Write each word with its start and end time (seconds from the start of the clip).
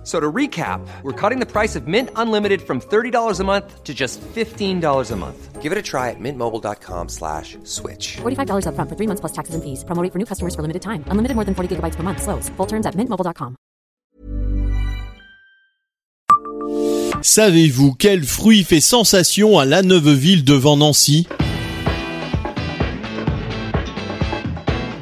F- 0.00 0.06
So 0.06 0.18
to 0.18 0.32
recap, 0.32 0.80
we're 1.02 1.12
cutting 1.12 1.40
the 1.40 1.46
price 1.46 1.76
of 1.76 1.86
Mint 1.86 2.08
Unlimited 2.16 2.62
from 2.62 2.80
$30 2.80 3.38
a 3.38 3.44
month 3.44 3.84
to 3.84 3.92
just 3.92 4.18
$15 4.34 5.10
a 5.12 5.16
month. 5.16 5.60
Give 5.60 5.72
it 5.72 5.78
a 5.78 5.82
try 5.82 6.08
at 6.08 6.16
mintmobile.com 6.18 7.08
slash 7.10 7.58
switch. 7.64 8.16
$45 8.22 8.64
upfront 8.64 8.88
for 8.88 8.96
three 8.96 9.06
months 9.06 9.20
plus 9.20 9.32
taxes 9.32 9.54
and 9.54 9.62
fees. 9.62 9.84
Promo 9.84 10.02
rate 10.02 10.10
for 10.10 10.18
new 10.18 10.24
customers 10.24 10.54
for 10.54 10.62
limited 10.62 10.80
time. 10.80 11.04
Unlimited 11.10 11.34
more 11.36 11.44
than 11.44 11.54
40 11.54 11.76
gigabytes 11.76 11.96
per 11.96 12.02
month. 12.02 12.22
Slows. 12.22 12.48
Full 12.56 12.66
terms 12.66 12.86
at 12.86 12.94
mintmobile.com. 12.96 13.56
Savez-vous 17.22 17.92
quel 17.98 18.22
fruit 18.24 18.64
fait 18.64 18.80
sensation 18.80 19.58
à 19.58 19.64
la 19.66 19.82
Neuveville 19.82 20.44
devant 20.44 20.76
Nancy 20.78 21.26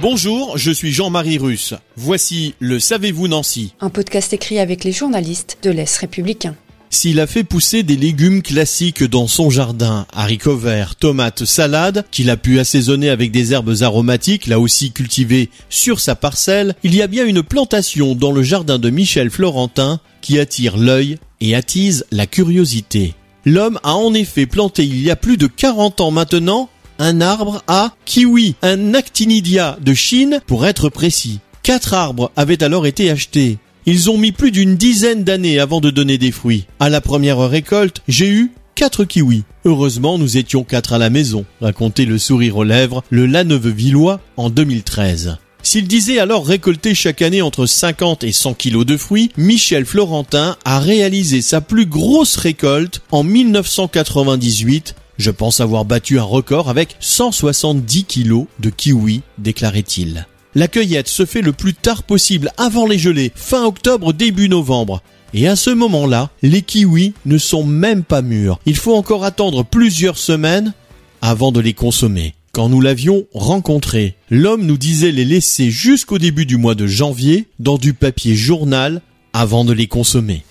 Bonjour, 0.00 0.56
je 0.56 0.70
suis 0.70 0.92
Jean-Marie 0.92 1.38
Russe. 1.38 1.74
Voici 1.96 2.54
le 2.60 2.78
Savez-vous 2.78 3.26
Nancy 3.26 3.74
Un 3.80 3.90
podcast 3.90 4.32
écrit 4.32 4.60
avec 4.60 4.84
les 4.84 4.92
journalistes 4.92 5.58
de 5.64 5.70
l'Est 5.70 5.96
républicain. 5.96 6.54
S'il 6.88 7.18
a 7.18 7.26
fait 7.26 7.42
pousser 7.42 7.82
des 7.82 7.96
légumes 7.96 8.42
classiques 8.42 9.02
dans 9.02 9.26
son 9.26 9.50
jardin, 9.50 10.06
haricots 10.14 10.56
verts, 10.56 10.94
tomates, 10.94 11.44
salades, 11.44 12.06
qu'il 12.12 12.30
a 12.30 12.36
pu 12.36 12.60
assaisonner 12.60 13.10
avec 13.10 13.32
des 13.32 13.52
herbes 13.52 13.74
aromatiques, 13.80 14.46
là 14.46 14.60
aussi 14.60 14.92
cultivées 14.92 15.50
sur 15.68 15.98
sa 15.98 16.14
parcelle, 16.14 16.76
il 16.84 16.94
y 16.94 17.02
a 17.02 17.08
bien 17.08 17.26
une 17.26 17.42
plantation 17.42 18.14
dans 18.14 18.30
le 18.30 18.44
jardin 18.44 18.78
de 18.78 18.90
Michel 18.90 19.30
Florentin 19.30 19.98
qui 20.20 20.38
attire 20.38 20.76
l'œil 20.76 21.18
et 21.40 21.56
attise 21.56 22.06
la 22.12 22.26
curiosité. 22.26 23.14
L'homme 23.44 23.80
a 23.82 23.94
en 23.94 24.14
effet 24.14 24.46
planté 24.46 24.84
il 24.84 25.02
y 25.02 25.10
a 25.10 25.16
plus 25.16 25.38
de 25.38 25.48
40 25.48 26.00
ans 26.00 26.10
maintenant 26.12 26.68
un 26.98 27.20
arbre 27.20 27.62
à 27.66 27.94
kiwi, 28.04 28.54
un 28.62 28.94
actinidia 28.94 29.78
de 29.80 29.94
Chine 29.94 30.40
pour 30.46 30.66
être 30.66 30.88
précis. 30.88 31.40
Quatre 31.62 31.94
arbres 31.94 32.32
avaient 32.36 32.62
alors 32.62 32.86
été 32.86 33.10
achetés. 33.10 33.58
Ils 33.86 34.10
ont 34.10 34.18
mis 34.18 34.32
plus 34.32 34.50
d'une 34.50 34.76
dizaine 34.76 35.24
d'années 35.24 35.58
avant 35.58 35.80
de 35.80 35.90
donner 35.90 36.18
des 36.18 36.32
fruits. 36.32 36.66
À 36.80 36.90
la 36.90 37.00
première 37.00 37.38
récolte, 37.38 38.02
j'ai 38.08 38.28
eu 38.28 38.52
quatre 38.74 39.04
kiwis. 39.04 39.44
Heureusement, 39.64 40.18
nous 40.18 40.36
étions 40.36 40.64
quatre 40.64 40.92
à 40.92 40.98
la 40.98 41.10
maison, 41.10 41.44
racontait 41.60 42.04
le 42.04 42.18
sourire 42.18 42.56
aux 42.56 42.64
lèvres 42.64 43.02
le 43.10 43.26
Laneuve-Villois 43.26 44.20
en 44.36 44.50
2013. 44.50 45.38
S'il 45.62 45.88
disait 45.88 46.18
alors 46.18 46.46
récolter 46.46 46.94
chaque 46.94 47.20
année 47.20 47.42
entre 47.42 47.66
50 47.66 48.24
et 48.24 48.32
100 48.32 48.54
kilos 48.54 48.86
de 48.86 48.96
fruits, 48.96 49.30
Michel 49.36 49.84
Florentin 49.84 50.56
a 50.64 50.78
réalisé 50.78 51.42
sa 51.42 51.60
plus 51.60 51.86
grosse 51.86 52.36
récolte 52.36 53.02
en 53.10 53.22
1998. 53.22 54.94
Je 55.18 55.32
pense 55.32 55.60
avoir 55.60 55.84
battu 55.84 56.18
un 56.20 56.24
record 56.24 56.70
avec 56.70 56.96
170 57.00 58.04
kilos 58.04 58.46
de 58.60 58.70
kiwis, 58.70 59.22
déclarait-il. 59.38 60.26
La 60.54 60.68
cueillette 60.68 61.08
se 61.08 61.26
fait 61.26 61.42
le 61.42 61.52
plus 61.52 61.74
tard 61.74 62.04
possible 62.04 62.52
avant 62.56 62.86
les 62.86 62.98
gelées, 62.98 63.32
fin 63.34 63.64
octobre, 63.64 64.12
début 64.12 64.48
novembre. 64.48 65.02
Et 65.34 65.48
à 65.48 65.56
ce 65.56 65.70
moment-là, 65.70 66.30
les 66.42 66.62
kiwis 66.62 67.14
ne 67.26 67.36
sont 67.36 67.64
même 67.64 68.04
pas 68.04 68.22
mûrs. 68.22 68.60
Il 68.64 68.76
faut 68.76 68.94
encore 68.94 69.24
attendre 69.24 69.64
plusieurs 69.64 70.18
semaines 70.18 70.72
avant 71.20 71.52
de 71.52 71.60
les 71.60 71.74
consommer. 71.74 72.34
Quand 72.52 72.68
nous 72.68 72.80
l'avions 72.80 73.26
rencontré, 73.34 74.14
l'homme 74.30 74.64
nous 74.64 74.78
disait 74.78 75.12
les 75.12 75.24
laisser 75.24 75.70
jusqu'au 75.70 76.18
début 76.18 76.46
du 76.46 76.56
mois 76.56 76.74
de 76.74 76.86
janvier 76.86 77.48
dans 77.58 77.76
du 77.76 77.92
papier 77.92 78.34
journal 78.36 79.02
avant 79.32 79.64
de 79.64 79.72
les 79.72 79.86
consommer. 79.86 80.44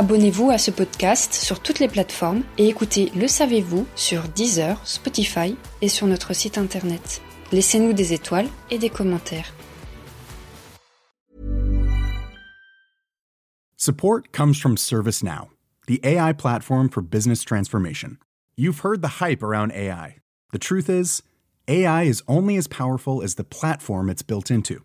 Abonnez-vous 0.00 0.50
à 0.50 0.58
ce 0.58 0.70
podcast 0.70 1.34
sur 1.34 1.58
toutes 1.58 1.80
les 1.80 1.88
plateformes 1.88 2.44
et 2.56 2.68
écoutez 2.68 3.10
Le 3.16 3.26
Savez-vous 3.26 3.84
sur 3.96 4.28
Deezer, 4.28 4.80
Spotify 4.86 5.56
et 5.82 5.88
sur 5.88 6.06
notre 6.06 6.36
site 6.36 6.56
internet. 6.56 7.20
Laissez-nous 7.50 7.92
des 7.94 8.12
étoiles 8.12 8.46
et 8.70 8.78
des 8.78 8.90
commentaires. 8.90 9.52
Support 13.76 14.30
comes 14.30 14.54
from 14.54 14.76
ServiceNow, 14.76 15.48
the 15.88 15.98
AI 16.04 16.32
platform 16.32 16.88
for 16.88 17.02
business 17.02 17.42
transformation. 17.42 18.18
You've 18.56 18.84
heard 18.84 19.02
the 19.02 19.18
hype 19.20 19.42
around 19.42 19.72
AI. 19.72 20.18
The 20.52 20.60
truth 20.60 20.88
is, 20.88 21.24
AI 21.66 22.04
is 22.04 22.22
only 22.28 22.56
as 22.56 22.68
powerful 22.68 23.20
as 23.20 23.34
the 23.34 23.42
platform 23.42 24.08
it's 24.08 24.22
built 24.22 24.48
into. 24.48 24.84